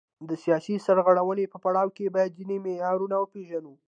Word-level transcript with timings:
د 0.29 0.31
سیاسي 0.43 0.75
سرغړونې 0.85 1.45
په 1.49 1.57
پړاو 1.63 1.89
کې 1.97 2.13
باید 2.15 2.37
ځینې 2.37 2.55
معیارونه 2.65 3.15
وپیژنو. 3.19 3.73